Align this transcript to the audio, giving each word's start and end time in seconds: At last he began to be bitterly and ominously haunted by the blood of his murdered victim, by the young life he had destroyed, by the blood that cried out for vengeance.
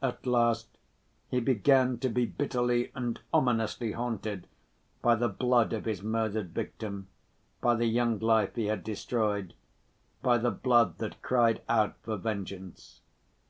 At 0.00 0.24
last 0.24 0.78
he 1.28 1.40
began 1.40 1.98
to 1.98 2.08
be 2.08 2.24
bitterly 2.24 2.90
and 2.94 3.20
ominously 3.34 3.92
haunted 3.92 4.46
by 5.02 5.14
the 5.14 5.28
blood 5.28 5.74
of 5.74 5.84
his 5.84 6.02
murdered 6.02 6.54
victim, 6.54 7.08
by 7.60 7.74
the 7.74 7.84
young 7.84 8.18
life 8.18 8.54
he 8.54 8.64
had 8.68 8.82
destroyed, 8.82 9.52
by 10.22 10.38
the 10.38 10.50
blood 10.50 10.96
that 10.96 11.20
cried 11.20 11.60
out 11.68 11.98
for 12.02 12.16
vengeance. 12.16 13.02